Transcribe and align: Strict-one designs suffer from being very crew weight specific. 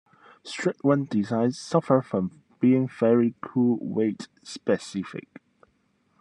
Strict-one 0.43 1.05
designs 1.05 1.59
suffer 1.59 2.01
from 2.01 2.41
being 2.59 2.87
very 2.87 3.35
crew 3.39 3.77
weight 3.83 4.29
specific. 4.41 5.39